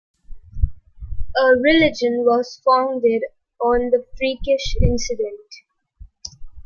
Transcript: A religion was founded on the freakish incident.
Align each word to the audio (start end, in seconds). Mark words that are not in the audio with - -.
A 1.37 1.45
religion 1.63 2.25
was 2.25 2.59
founded 2.65 3.21
on 3.63 3.91
the 3.91 4.03
freakish 4.17 4.75
incident. 4.81 5.53